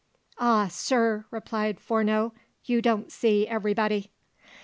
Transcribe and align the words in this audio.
"Ah, 0.39 0.67
sir," 0.67 1.25
replied 1.29 1.79
Fourneau, 1.79 2.33
"you 2.65 2.81
don't 2.81 3.11
see 3.11 3.47
everybody." 3.47 4.09